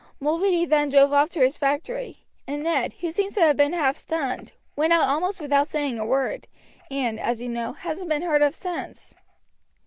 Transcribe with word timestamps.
Mulready 0.19 0.65
then 0.65 0.89
drove 0.89 1.13
off 1.13 1.29
to 1.29 1.41
his 1.41 1.57
factory, 1.57 2.25
and 2.47 2.63
Ned, 2.63 2.93
who 3.01 3.11
seems 3.11 3.35
to 3.35 3.41
have 3.41 3.55
been 3.55 3.73
half 3.73 3.95
stunned, 3.95 4.51
went 4.75 4.93
out 4.93 5.07
almost 5.07 5.39
without 5.39 5.67
saying 5.67 5.99
a 5.99 6.05
word, 6.07 6.47
and, 6.89 7.19
as 7.19 7.39
you 7.39 7.49
know, 7.49 7.73
hasn't 7.73 8.09
been 8.09 8.23
heard 8.23 8.41
of 8.41 8.55
since. 8.55 9.13